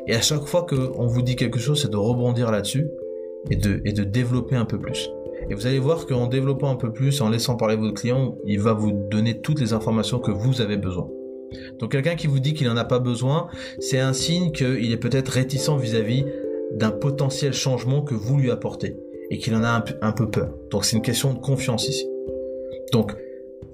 Et 0.08 0.16
à 0.16 0.22
chaque 0.22 0.44
fois 0.44 0.66
qu'on 0.66 1.06
vous 1.06 1.22
dit 1.22 1.36
quelque 1.36 1.60
chose, 1.60 1.82
c'est 1.82 1.92
de 1.92 1.98
rebondir 1.98 2.52
là-dessus 2.52 2.90
et 3.50 3.56
de, 3.56 4.04
développer 4.04 4.56
un 4.56 4.66
peu 4.66 4.80
plus. 4.80 5.10
Et 5.50 5.54
vous 5.54 5.68
allez 5.68 5.80
voir 5.80 6.06
qu'en 6.06 6.28
développant 6.28 6.70
un 6.70 6.76
peu 6.76 6.92
plus, 6.92 7.22
en 7.22 7.30
laissant 7.30 7.56
parler 7.56 7.76
votre 7.76 7.96
client, 7.96 8.38
il 8.46 8.60
va 8.60 8.74
vous 8.74 8.92
donner 8.92 9.42
toutes 9.42 9.60
les 9.60 9.74
informations 9.74 10.20
que 10.20 10.32
vous 10.32 10.62
avez 10.62 10.78
besoin. 10.78 11.10
Donc 11.80 11.92
quelqu'un 11.92 12.16
qui 12.16 12.28
vous 12.28 12.40
dit 12.40 12.54
qu'il 12.54 12.68
n'en 12.68 12.78
a 12.78 12.86
pas 12.86 13.00
besoin, 13.00 13.48
c'est 13.80 14.00
un 14.00 14.14
signe 14.14 14.52
qu'il 14.52 14.92
est 14.92 14.98
peut-être 14.98 15.30
réticent 15.30 15.78
vis-à-vis 15.78 16.26
d'un 16.74 16.92
potentiel 16.92 17.54
changement 17.54 18.02
que 18.02 18.16
vous 18.16 18.38
lui 18.38 18.52
apportez 18.52 18.96
et 19.30 19.38
qu'il 19.38 19.56
en 19.56 19.64
a 19.64 19.84
un, 20.02 20.12
peu 20.12 20.30
peur. 20.30 20.54
Donc 20.70 20.86
c'est 20.86 20.96
une 20.96 21.02
question 21.02 21.34
de 21.34 21.40
confiance 21.40 21.88
ici. 21.88 22.08
Donc 22.92 23.14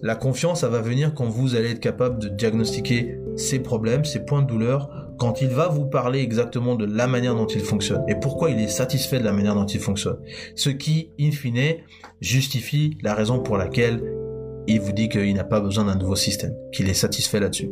la 0.01 0.15
confiance, 0.15 0.61
ça 0.61 0.69
va 0.69 0.81
venir 0.81 1.13
quand 1.13 1.25
vous 1.25 1.55
allez 1.55 1.71
être 1.71 1.79
capable 1.79 2.19
de 2.19 2.27
diagnostiquer 2.27 3.17
ses 3.35 3.59
problèmes, 3.59 4.05
ses 4.05 4.23
points 4.23 4.41
de 4.41 4.47
douleur, 4.47 4.89
quand 5.17 5.41
il 5.41 5.49
va 5.49 5.67
vous 5.67 5.85
parler 5.85 6.19
exactement 6.19 6.75
de 6.75 6.85
la 6.85 7.07
manière 7.07 7.35
dont 7.35 7.47
il 7.47 7.61
fonctionne 7.61 8.03
et 8.07 8.15
pourquoi 8.15 8.51
il 8.51 8.59
est 8.59 8.67
satisfait 8.67 9.19
de 9.19 9.23
la 9.23 9.33
manière 9.33 9.55
dont 9.55 9.65
il 9.65 9.79
fonctionne. 9.79 10.17
Ce 10.55 10.69
qui, 10.69 11.11
in 11.19 11.31
fine, 11.31 11.77
justifie 12.21 12.97
la 13.01 13.15
raison 13.15 13.39
pour 13.39 13.57
laquelle 13.57 14.03
il 14.67 14.79
vous 14.79 14.91
dit 14.91 15.09
qu'il 15.09 15.33
n'a 15.33 15.43
pas 15.43 15.61
besoin 15.61 15.85
d'un 15.85 15.95
nouveau 15.95 16.15
système, 16.15 16.53
qu'il 16.71 16.89
est 16.89 16.93
satisfait 16.93 17.39
là-dessus. 17.39 17.71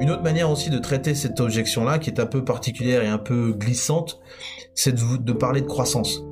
Une 0.00 0.10
autre 0.10 0.22
manière 0.22 0.50
aussi 0.50 0.70
de 0.70 0.78
traiter 0.78 1.14
cette 1.14 1.40
objection-là, 1.40 1.98
qui 1.98 2.10
est 2.10 2.20
un 2.20 2.26
peu 2.26 2.44
particulière 2.44 3.02
et 3.02 3.08
un 3.08 3.18
peu 3.18 3.52
glissante, 3.52 4.20
c'est 4.74 4.92
de, 4.92 5.16
de 5.22 5.32
parler 5.32 5.60
de 5.60 5.66
croissance. 5.66 6.22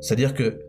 C'est-à-dire 0.00 0.34
que 0.34 0.60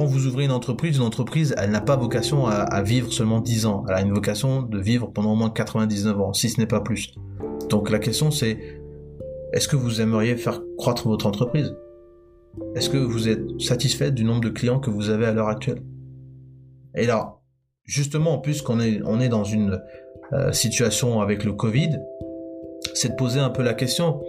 quand 0.00 0.06
vous 0.06 0.26
ouvrez 0.26 0.46
une 0.46 0.50
entreprise, 0.50 0.96
une 0.96 1.02
entreprise, 1.02 1.54
elle 1.58 1.72
n'a 1.72 1.82
pas 1.82 1.94
vocation 1.94 2.46
à, 2.46 2.80
vivre 2.80 3.12
seulement 3.12 3.40
10 3.40 3.66
ans. 3.66 3.84
Elle 3.86 3.94
a 3.96 4.00
une 4.00 4.14
vocation 4.14 4.62
de 4.62 4.80
vivre 4.80 5.12
pendant 5.12 5.32
au 5.32 5.36
moins 5.36 5.50
99 5.50 6.18
ans, 6.18 6.32
si 6.32 6.48
ce 6.48 6.58
n'est 6.58 6.66
pas 6.66 6.80
plus. 6.80 7.12
Donc 7.68 7.90
la 7.90 7.98
question 7.98 8.30
c'est, 8.30 8.80
est-ce 9.52 9.68
que 9.68 9.76
vous 9.76 10.00
aimeriez 10.00 10.38
faire 10.38 10.62
croître 10.78 11.06
votre 11.06 11.26
entreprise? 11.26 11.76
Est-ce 12.74 12.88
que 12.88 12.96
vous 12.96 13.28
êtes 13.28 13.60
satisfait 13.60 14.10
du 14.10 14.24
nombre 14.24 14.40
de 14.40 14.48
clients 14.48 14.80
que 14.80 14.88
vous 14.88 15.10
avez 15.10 15.26
à 15.26 15.32
l'heure 15.32 15.48
actuelle? 15.48 15.82
Et 16.94 17.04
là, 17.04 17.36
justement, 17.84 18.32
en 18.32 18.38
plus 18.38 18.62
qu'on 18.62 18.80
est, 18.80 19.02
on 19.04 19.20
est 19.20 19.28
dans 19.28 19.44
une 19.44 19.82
euh, 20.32 20.50
situation 20.52 21.20
avec 21.20 21.44
le 21.44 21.52
Covid, 21.52 21.98
c'est 22.94 23.10
de 23.10 23.16
poser 23.16 23.40
un 23.40 23.50
peu 23.50 23.62
la 23.62 23.74
question. 23.74 24.22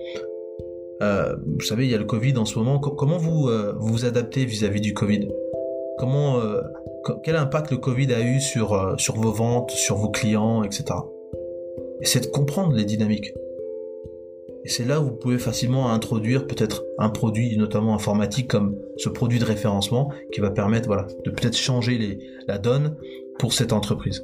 Euh, 1.02 1.34
vous 1.46 1.66
savez, 1.66 1.86
il 1.86 1.92
y 1.92 1.96
a 1.96 1.98
le 1.98 2.04
Covid 2.04 2.38
en 2.38 2.44
ce 2.44 2.60
moment. 2.60 2.78
comment 2.80 3.18
vous 3.18 3.48
euh, 3.48 3.74
vous 3.80 4.04
adaptez 4.04 4.44
vis-à-vis 4.44 4.82
du 4.82 4.94
Covid? 4.94 5.30
Comment, 6.02 6.42
quel 7.24 7.36
impact 7.36 7.70
le 7.70 7.78
Covid 7.78 8.12
a 8.12 8.22
eu 8.22 8.42
sur 8.42 8.96
sur 8.98 9.16
vos 9.16 9.32
ventes, 9.32 9.70
sur 9.70 9.98
vos 9.98 10.10
clients, 10.10 10.64
etc. 10.64 10.86
Et 12.02 12.06
c'est 12.06 12.22
de 12.22 12.26
comprendre 12.26 12.74
les 12.76 12.86
dynamiques. 12.86 13.34
Et 14.64 14.70
c'est 14.70 14.86
là 14.86 15.00
où 15.00 15.06
vous 15.06 15.12
pouvez 15.12 15.38
facilement 15.38 15.92
introduire 15.92 16.46
peut-être 16.46 16.84
un 17.00 17.10
produit, 17.10 17.58
notamment 17.58 17.96
informatique, 17.96 18.48
comme 18.48 18.78
ce 18.98 19.10
produit 19.10 19.40
de 19.40 19.46
référencement, 19.46 20.12
qui 20.32 20.40
va 20.40 20.52
permettre 20.52 20.90
de 21.24 21.32
peut-être 21.32 21.58
changer 21.58 22.20
la 22.48 22.58
donne 22.58 22.96
pour 23.40 23.54
cette 23.54 23.74
entreprise. 23.74 24.24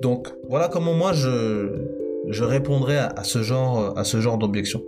Donc 0.00 0.28
voilà 0.48 0.68
comment 0.68 0.94
moi 0.94 1.12
je, 1.12 2.42
répondrai 2.42 2.96
à, 2.96 3.24
ce 3.24 3.42
genre, 3.42 3.98
à 3.98 4.04
ce 4.04 4.20
genre 4.20 4.38
d'objection. 4.38 4.82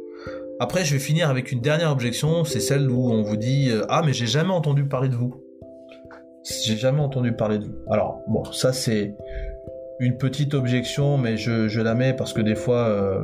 Après, 0.58 0.84
je 0.84 0.94
vais 0.94 1.00
finir 1.00 1.28
avec 1.28 1.52
une 1.52 1.60
dernière 1.60 1.90
objection, 1.90 2.44
c'est 2.44 2.60
celle 2.60 2.90
où 2.90 3.10
on 3.10 3.22
vous 3.22 3.36
dit 3.36 3.70
ah 3.88 4.02
mais 4.04 4.12
j'ai 4.12 4.26
jamais 4.26 4.52
entendu 4.52 4.84
parler 4.84 5.08
de 5.08 5.16
vous. 5.16 5.34
J'ai 6.44 6.76
jamais 6.76 7.00
entendu 7.00 7.32
parler 7.32 7.58
de 7.58 7.64
vous. 7.64 7.74
Alors, 7.90 8.20
bon, 8.26 8.44
ça 8.44 8.72
c'est 8.72 9.14
une 10.02 10.16
petite 10.16 10.54
objection, 10.54 11.16
mais 11.16 11.36
je, 11.36 11.80
la 11.80 11.94
mets 11.94 12.12
parce 12.12 12.32
que 12.32 12.40
des 12.40 12.56
fois, 12.56 12.88
euh, 12.88 13.22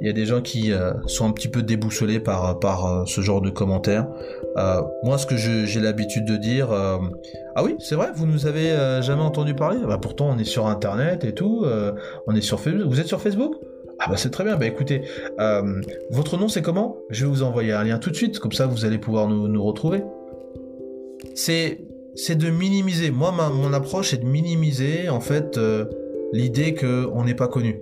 il 0.00 0.06
y 0.06 0.10
a 0.10 0.12
des 0.12 0.26
gens 0.26 0.40
qui 0.40 0.72
euh, 0.72 0.92
sont 1.06 1.26
un 1.26 1.32
petit 1.32 1.48
peu 1.48 1.62
déboussolés 1.62 2.20
par, 2.20 2.60
par 2.60 2.86
euh, 2.86 3.04
ce 3.06 3.20
genre 3.22 3.40
de 3.40 3.50
commentaires. 3.50 4.06
moi, 5.02 5.18
ce 5.18 5.26
que 5.26 5.36
j'ai 5.36 5.80
l'habitude 5.80 6.24
de 6.24 6.36
dire, 6.36 6.68
ah 6.70 7.64
oui, 7.64 7.74
c'est 7.80 7.96
vrai, 7.96 8.08
vous 8.14 8.26
nous 8.26 8.46
avez 8.46 8.70
jamais 9.02 9.22
entendu 9.22 9.54
parler? 9.54 9.78
Bah, 9.84 9.98
pourtant, 10.00 10.28
on 10.30 10.38
est 10.38 10.44
sur 10.44 10.66
Internet 10.66 11.24
et 11.24 11.34
tout, 11.34 11.66
on 12.26 12.34
est 12.34 12.40
sur 12.40 12.60
Facebook. 12.60 12.86
Vous 12.86 13.00
êtes 13.00 13.08
sur 13.08 13.20
Facebook? 13.20 13.54
Ah 13.98 14.10
bah 14.10 14.18
c'est 14.18 14.28
très 14.28 14.44
bien, 14.44 14.58
bah 14.58 14.66
écoutez, 14.66 15.02
votre 16.10 16.36
nom 16.36 16.48
c'est 16.48 16.60
comment? 16.60 16.98
Je 17.08 17.24
vais 17.24 17.30
vous 17.30 17.42
envoyer 17.42 17.72
un 17.72 17.82
lien 17.82 17.98
tout 17.98 18.10
de 18.10 18.14
suite, 18.14 18.38
comme 18.38 18.52
ça 18.52 18.66
vous 18.66 18.84
allez 18.84 18.98
pouvoir 18.98 19.26
nous, 19.26 19.48
nous 19.48 19.64
retrouver. 19.64 20.02
C'est 21.34 21.78
c'est 22.16 22.36
de 22.36 22.50
minimiser. 22.50 23.10
Moi, 23.10 23.30
mon 23.32 23.72
approche 23.72 24.14
est 24.14 24.18
de 24.18 24.26
minimiser 24.26 25.08
en 25.08 25.20
fait 25.20 25.58
euh, 25.58 25.84
l'idée 26.32 26.74
qu'on 26.74 27.24
n'est 27.24 27.34
pas 27.34 27.48
connu. 27.48 27.80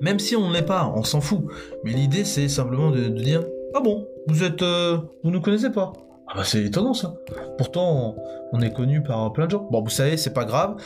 Même 0.00 0.18
si 0.18 0.34
on 0.34 0.50
n'est 0.50 0.62
pas, 0.62 0.92
on 0.96 1.04
s'en 1.04 1.20
fout. 1.20 1.44
Mais 1.84 1.92
l'idée, 1.92 2.24
c'est 2.24 2.48
simplement 2.48 2.90
de, 2.90 3.08
dire 3.08 3.44
ah 3.74 3.80
bon, 3.80 4.08
vous 4.26 4.42
êtes, 4.42 4.62
euh, 4.62 4.98
vous 5.22 5.30
nous 5.30 5.40
connaissez 5.40 5.70
pas. 5.70 5.92
Ah 6.26 6.38
bah 6.38 6.42
c'est 6.44 6.64
étonnant 6.64 6.94
ça. 6.94 7.14
Pourtant, 7.58 8.16
on 8.52 8.60
est 8.60 8.72
connu 8.72 9.02
par 9.02 9.30
plein 9.32 9.44
de 9.44 9.50
gens. 9.50 9.68
Bon, 9.70 9.82
vous 9.82 9.90
savez, 9.90 10.16
c'est 10.16 10.32
pas 10.32 10.44
grave. 10.44 10.76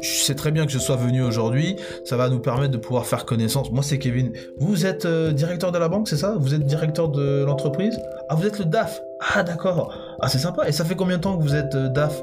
Je 0.00 0.08
sais 0.08 0.34
très 0.34 0.50
bien 0.50 0.66
que 0.66 0.72
je 0.72 0.78
sois 0.78 0.96
venu 0.96 1.22
aujourd'hui. 1.22 1.76
Ça 2.04 2.16
va 2.16 2.28
nous 2.28 2.40
permettre 2.40 2.72
de 2.72 2.78
pouvoir 2.78 3.06
faire 3.06 3.24
connaissance. 3.24 3.70
Moi, 3.70 3.84
c'est 3.84 3.98
Kevin. 3.98 4.32
Vous 4.58 4.84
êtes 4.84 5.04
euh, 5.04 5.32
directeur 5.32 5.70
de 5.70 5.78
la 5.78 5.88
banque, 5.88 6.08
c'est 6.08 6.16
ça? 6.16 6.34
Vous 6.38 6.52
êtes 6.52 6.66
directeur 6.66 7.08
de 7.10 7.44
l'entreprise? 7.44 7.96
Ah, 8.28 8.34
vous 8.34 8.44
êtes 8.44 8.58
le 8.58 8.64
DAF. 8.64 9.00
Ah, 9.34 9.44
d'accord. 9.44 9.94
Ah, 10.20 10.28
c'est 10.28 10.38
sympa. 10.38 10.68
Et 10.68 10.72
ça 10.72 10.84
fait 10.84 10.94
combien 10.94 11.16
de 11.16 11.22
temps 11.22 11.36
que 11.36 11.42
vous 11.42 11.54
êtes 11.54 11.74
euh, 11.74 11.88
DAF? 11.88 12.22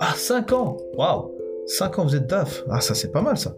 Ah, 0.00 0.14
5 0.16 0.52
ans. 0.52 0.76
Waouh. 0.96 1.30
5 1.66 1.98
ans, 1.98 2.04
vous 2.04 2.16
êtes 2.16 2.26
DAF. 2.26 2.64
Ah, 2.70 2.80
ça, 2.80 2.94
c'est 2.94 3.12
pas 3.12 3.22
mal, 3.22 3.36
ça. 3.36 3.54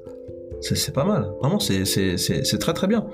C'est 0.60 0.94
pas 0.94 1.04
mal. 1.04 1.32
Vraiment, 1.40 1.58
c'est 1.58 2.58
très 2.60 2.72
très 2.72 2.86
bien. 2.86 3.06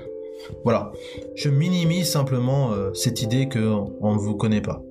Voilà. 0.63 0.91
Je 1.35 1.49
minimise 1.49 2.09
simplement 2.09 2.73
euh, 2.73 2.93
cette 2.93 3.21
idée 3.21 3.49
qu'on 3.49 4.13
ne 4.13 4.19
vous 4.19 4.35
connaît 4.35 4.61
pas. 4.61 4.81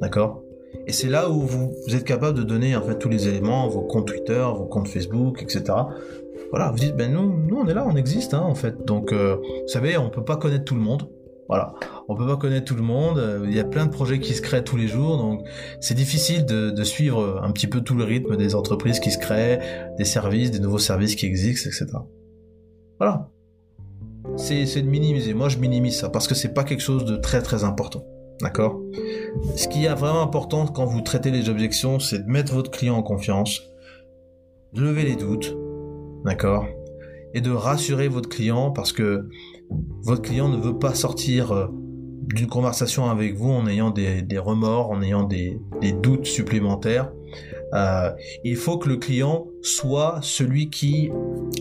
D'accord? 0.00 0.42
Et 0.86 0.92
c'est 0.92 1.08
là 1.08 1.28
où 1.28 1.40
vous, 1.40 1.74
êtes 1.88 2.04
capable 2.04 2.38
de 2.38 2.42
donner 2.42 2.76
en 2.76 2.82
fait 2.82 2.98
tous 2.98 3.08
les 3.08 3.28
éléments, 3.28 3.68
vos 3.68 3.82
comptes 3.82 4.06
Twitter, 4.06 4.44
vos 4.56 4.66
comptes 4.66 4.88
Facebook, 4.88 5.42
etc. 5.42 5.64
Voilà, 6.50 6.70
vous 6.70 6.78
dites, 6.78 6.96
ben 6.96 7.12
nous, 7.12 7.30
nous 7.46 7.56
on 7.56 7.66
est 7.66 7.74
là, 7.74 7.86
on 7.86 7.96
existe, 7.96 8.32
hein, 8.32 8.40
en 8.40 8.54
fait. 8.54 8.84
Donc, 8.86 9.12
euh, 9.12 9.36
vous 9.36 9.68
savez, 9.68 9.98
on 9.98 10.08
peut 10.08 10.24
pas 10.24 10.36
connaître 10.36 10.64
tout 10.64 10.74
le 10.74 10.80
monde. 10.80 11.08
Voilà, 11.48 11.72
on 12.08 12.14
peut 12.14 12.26
pas 12.26 12.36
connaître 12.36 12.66
tout 12.66 12.74
le 12.74 12.82
monde. 12.82 13.42
Il 13.44 13.54
y 13.54 13.58
a 13.58 13.64
plein 13.64 13.86
de 13.86 13.90
projets 13.90 14.20
qui 14.20 14.34
se 14.34 14.42
créent 14.42 14.62
tous 14.62 14.76
les 14.76 14.86
jours, 14.86 15.16
donc 15.16 15.46
c'est 15.80 15.94
difficile 15.94 16.44
de, 16.44 16.84
suivre 16.84 17.40
un 17.42 17.50
petit 17.52 17.66
peu 17.66 17.80
tout 17.80 17.94
le 17.94 18.04
rythme 18.04 18.36
des 18.36 18.54
entreprises 18.54 19.00
qui 19.00 19.10
se 19.10 19.18
créent, 19.18 19.58
des 19.96 20.04
services, 20.04 20.50
des 20.50 20.60
nouveaux 20.60 20.78
services 20.78 21.16
qui 21.16 21.24
existent, 21.24 21.70
etc. 21.70 21.86
Voilà. 22.98 23.30
C'est 24.36 24.82
de 24.82 24.88
minimiser. 24.88 25.32
Moi, 25.32 25.48
je 25.48 25.58
minimise 25.58 25.96
ça 25.96 26.10
parce 26.10 26.28
que 26.28 26.34
c'est 26.34 26.52
pas 26.52 26.64
quelque 26.64 26.82
chose 26.82 27.04
de 27.06 27.16
très 27.16 27.40
très 27.40 27.64
important. 27.64 28.04
D'accord? 28.40 28.80
Ce 29.56 29.66
qui 29.66 29.84
est 29.84 29.94
vraiment 29.94 30.22
important 30.22 30.66
quand 30.66 30.84
vous 30.84 31.00
traitez 31.00 31.30
les 31.30 31.48
objections, 31.48 31.98
c'est 31.98 32.24
de 32.24 32.30
mettre 32.30 32.54
votre 32.54 32.70
client 32.70 32.94
en 32.94 33.02
confiance, 33.02 33.62
de 34.74 34.82
lever 34.82 35.04
les 35.04 35.16
doutes, 35.16 35.56
d'accord? 36.24 36.66
Et 37.34 37.40
de 37.40 37.50
rassurer 37.50 38.08
votre 38.08 38.28
client 38.28 38.70
parce 38.70 38.92
que 38.92 39.28
votre 40.02 40.22
client 40.22 40.48
ne 40.48 40.56
veut 40.56 40.78
pas 40.78 40.94
sortir 40.94 41.52
euh, 41.52 41.66
d'une 42.34 42.46
conversation 42.46 43.10
avec 43.10 43.34
vous 43.34 43.50
en 43.50 43.66
ayant 43.66 43.90
des, 43.90 44.24
remords, 44.38 44.90
en 44.90 45.02
ayant 45.02 45.22
des, 45.22 45.60
doutes 46.02 46.26
supplémentaires. 46.26 47.10
Euh, 47.74 48.10
il 48.44 48.56
faut 48.56 48.78
que 48.78 48.88
le 48.88 48.96
client 48.96 49.46
soit 49.62 50.20
celui 50.22 50.70
qui, 50.70 51.10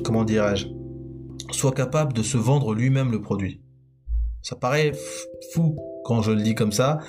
comment 0.03 0.23
dirais-je, 0.23 0.67
soit 1.51 1.71
capable 1.71 2.13
de 2.13 2.23
se 2.23 2.37
vendre 2.37 2.73
lui-même 2.73 3.11
le 3.11 3.21
produit. 3.21 3.61
Ça 4.41 4.55
paraît 4.55 4.93
fou 5.53 5.75
quand 6.05 6.21
je 6.21 6.31
le 6.31 6.41
dis 6.41 6.55
comme 6.55 6.71
ça, 6.71 6.99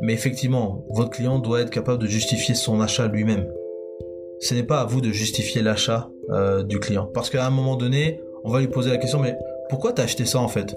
mais 0.00 0.12
effectivement, 0.12 0.86
votre 0.90 1.10
client 1.10 1.38
doit 1.38 1.60
être 1.60 1.70
capable 1.70 2.02
de 2.02 2.06
justifier 2.06 2.54
son 2.54 2.80
achat 2.80 3.08
lui-même. 3.08 3.46
Ce 4.40 4.54
n'est 4.54 4.62
pas 4.62 4.80
à 4.80 4.84
vous 4.84 5.00
de 5.00 5.10
justifier 5.10 5.62
l'achat 5.62 6.08
euh, 6.30 6.62
du 6.62 6.78
client, 6.78 7.06
parce 7.12 7.30
qu'à 7.30 7.46
un 7.46 7.50
moment 7.50 7.76
donné, 7.76 8.20
on 8.44 8.50
va 8.50 8.60
lui 8.60 8.68
poser 8.68 8.90
la 8.90 8.98
question, 8.98 9.18
mais 9.18 9.36
pourquoi 9.68 9.92
t'as 9.92 10.04
acheté 10.04 10.24
ça 10.24 10.40
en 10.40 10.48
fait? 10.48 10.76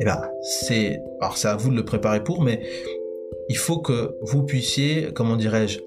Eh 0.00 0.04
ben, 0.04 0.20
c'est, 0.42 1.02
alors 1.20 1.36
c'est 1.36 1.48
à 1.48 1.56
vous 1.56 1.70
de 1.70 1.76
le 1.76 1.84
préparer 1.84 2.24
pour, 2.24 2.42
mais 2.42 2.62
il 3.48 3.56
faut 3.56 3.78
que 3.78 4.16
vous 4.22 4.42
puissiez, 4.44 5.12
comment 5.12 5.36
dirais-je, 5.36 5.80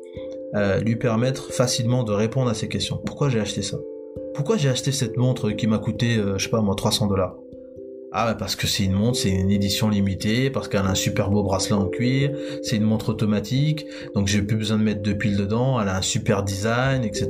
euh, 0.55 0.79
lui 0.79 0.95
permettre 0.95 1.51
facilement 1.51 2.03
de 2.03 2.11
répondre 2.11 2.49
à 2.49 2.53
ces 2.53 2.67
questions. 2.67 3.01
Pourquoi 3.05 3.29
j'ai 3.29 3.39
acheté 3.39 3.63
ça? 3.63 3.77
Pourquoi 4.35 4.57
j'ai 4.57 4.69
acheté 4.69 4.91
cette 4.91 5.17
montre 5.17 5.51
qui 5.51 5.65
m'a 5.65 5.79
coûté, 5.79 6.17
euh, 6.17 6.37
je 6.37 6.43
sais 6.43 6.51
pas 6.51 6.61
moi, 6.61 6.75
300 6.75 7.07
dollars? 7.07 7.35
Ah 8.15 8.35
parce 8.37 8.55
que 8.55 8.67
c'est 8.67 8.83
une 8.83 8.93
montre, 8.93 9.17
c'est 9.17 9.31
une 9.31 9.49
édition 9.49 9.89
limitée, 9.89 10.51
parce 10.51 10.67
qu'elle 10.67 10.85
a 10.85 10.89
un 10.89 10.95
super 10.95 11.31
beau 11.31 11.41
bracelet 11.41 11.73
en 11.73 11.87
cuir, 11.87 12.37
c'est 12.61 12.75
une 12.75 12.83
montre 12.83 13.09
automatique, 13.09 13.87
donc 14.13 14.27
j'ai 14.27 14.43
plus 14.43 14.55
besoin 14.55 14.77
de 14.77 14.83
mettre 14.83 15.01
deux 15.01 15.17
piles 15.17 15.35
dedans, 15.35 15.81
elle 15.81 15.87
a 15.87 15.97
un 15.97 16.03
super 16.03 16.43
design, 16.43 17.03
etc. 17.03 17.27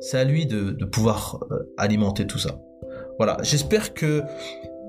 C'est 0.00 0.18
à 0.18 0.24
lui 0.24 0.46
de, 0.46 0.72
pouvoir 0.84 1.40
euh, 1.50 1.72
alimenter 1.76 2.26
tout 2.26 2.38
ça. 2.38 2.60
Voilà, 3.18 3.36
j'espère 3.42 3.92
que 3.92 4.22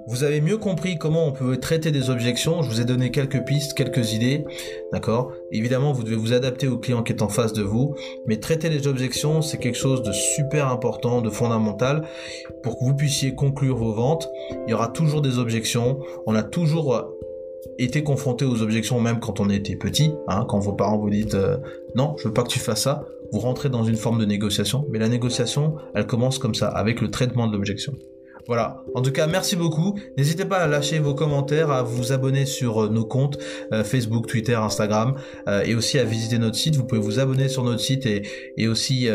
vous 0.08 0.24
avez 0.24 0.41
mieux 0.41 0.58
compris 0.58 0.98
comment 0.98 1.27
on 1.27 1.32
peut 1.32 1.58
traiter 1.58 1.91
des 1.91 2.10
objections. 2.10 2.63
Je 2.63 2.70
vous 2.70 2.82
ai 2.82 2.86
donné 2.86 3.12
quelques 3.12 3.44
pistes, 3.46 3.74
quelques 3.74 4.13
idées. 4.13 4.46
D'accord? 4.91 5.32
Évidemment, 5.51 5.94
vous 5.94 6.03
devez 6.03 6.15
vous 6.15 6.34
adapter 6.34 6.68
au 6.68 6.77
client 6.77 7.03
qui 7.03 7.13
est 7.13 7.22
en 7.22 7.30
face 7.30 7.53
de 7.53 7.62
vous. 7.62 7.96
Mais 8.25 8.38
traiter 8.38 8.70
les 8.70 8.88
objections, 8.88 9.41
c'est 9.41 9.58
quelque 9.58 9.77
chose 9.77 10.01
de 10.01 10.12
super 10.12 10.68
important, 10.70 11.22
de 11.22 11.30
fondamental. 11.30 12.08
Pour 12.63 12.80
que 12.80 12.86
vous 12.86 12.96
puissiez 12.96 13.36
conclure 13.36 13.77
vos 13.77 13.94
ventes, 13.94 14.30
il 14.68 14.72
y 14.72 14.74
aura 14.74 14.88
toujours 14.88 15.22
des 15.22 15.38
objections. 15.38 16.00
On 16.25 16.36
a 16.36 16.44
toujours 16.44 17.15
été 17.77 18.03
confronté 18.03 18.46
aux 18.46 18.62
objections 18.62 19.00
même 19.00 19.20
quand 19.20 19.39
on 19.39 19.50
était 19.50 19.75
petit. 19.75 20.13
Hein, 20.27 20.46
quand 20.48 20.60
vos 20.60 20.74
parents 20.74 20.98
vous 20.98 21.10
disent 21.10 21.36
euh, 21.36 21.58
non, 21.96 22.15
je 22.18 22.27
veux 22.27 22.34
pas 22.34 22.44
que 22.44 22.50
tu 22.50 22.60
fasses 22.60 22.84
ça. 22.84 23.06
Vous 23.32 23.39
rentrez 23.39 23.70
dans 23.70 23.84
une 23.84 23.96
forme 23.96 24.20
de 24.20 24.25
négociation. 24.25 24.86
Mais 24.89 25.00
la 25.00 25.08
négociation, 25.08 25.75
elle 25.96 26.06
commence 26.06 26.38
comme 26.38 26.56
ça, 26.56 26.68
avec 26.68 27.01
le 27.01 27.10
traitement 27.10 27.48
de 27.48 27.53
l'objection. 27.53 27.94
Voilà. 28.51 28.84
En 28.96 29.01
tout 29.01 29.13
cas, 29.13 29.27
merci 29.27 29.55
beaucoup. 29.55 29.98
N'hésitez 30.17 30.43
pas 30.43 30.58
à 30.58 30.67
lâcher 30.67 31.00
vos 31.00 31.15
commentaires, 31.15 31.72
à 31.72 31.84
vous 31.84 32.12
abonner 32.12 32.46
sur 32.46 32.84
euh, 32.84 32.89
nos 32.89 33.05
comptes 33.05 33.38
euh, 33.72 33.86
Facebook, 33.86 34.27
Twitter, 34.27 34.55
Instagram, 34.55 35.15
euh, 35.48 35.63
et 35.63 35.74
aussi 35.74 35.98
à 35.98 36.03
visiter 36.03 36.38
notre 36.38 36.58
site. 36.58 36.75
Vous 36.75 36.84
pouvez 36.84 37.00
vous 37.00 37.22
abonner 37.22 37.48
sur 37.48 37.63
notre 37.63 37.79
site 37.79 38.05
et, 38.05 38.24
et 38.58 38.67
aussi 38.67 39.08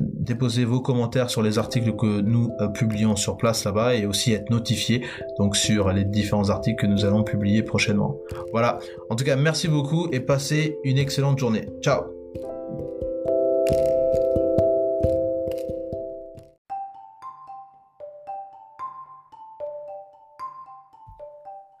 déposer 0.00 0.64
vos 0.64 0.80
commentaires 0.80 1.28
sur 1.28 1.42
les 1.42 1.58
articles 1.58 1.94
que 1.96 2.22
nous 2.22 2.50
publions 2.72 3.14
sur 3.14 3.36
place 3.36 3.64
là-bas, 3.64 3.94
et 3.94 4.06
aussi 4.06 4.32
être 4.32 4.48
notifié 4.48 5.04
donc 5.38 5.54
sur 5.54 5.92
les 5.92 6.06
différents 6.06 6.48
articles 6.48 6.80
que 6.80 6.86
nous 6.86 7.04
allons 7.04 7.24
publier 7.24 7.62
prochainement. 7.62 8.16
Voilà. 8.52 8.78
En 9.10 9.16
tout 9.16 9.24
cas, 9.24 9.36
merci 9.36 9.68
beaucoup 9.68 10.08
et 10.12 10.20
passez 10.20 10.78
une 10.82 10.96
excellente 10.96 11.38
journée. 11.38 11.68
Ciao. 11.82 12.21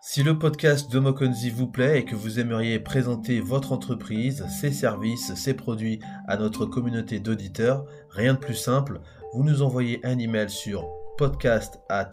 Si 0.04 0.24
le 0.24 0.36
podcast 0.36 0.90
de 0.90 0.98
Mokonzi 0.98 1.48
vous 1.48 1.68
plaît 1.68 2.00
et 2.00 2.04
que 2.04 2.16
vous 2.16 2.40
aimeriez 2.40 2.80
présenter 2.80 3.38
votre 3.38 3.70
entreprise, 3.70 4.44
ses 4.48 4.72
services, 4.72 5.32
ses 5.36 5.54
produits 5.54 6.00
à 6.26 6.36
notre 6.36 6.66
communauté 6.66 7.20
d'auditeurs, 7.20 7.86
rien 8.10 8.34
de 8.34 8.38
plus 8.40 8.56
simple, 8.56 9.00
vous 9.32 9.44
nous 9.44 9.62
envoyez 9.62 10.04
un 10.04 10.18
email 10.18 10.50
sur 10.50 10.88
podcast 11.16 11.78
at 11.88 12.10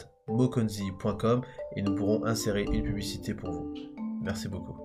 et 1.75 1.81
nous 1.81 1.95
pourrons 1.95 2.23
insérer 2.25 2.67
une 2.71 2.83
publicité 2.83 3.33
pour 3.33 3.49
vous. 3.49 3.73
Merci 4.21 4.47
beaucoup. 4.47 4.78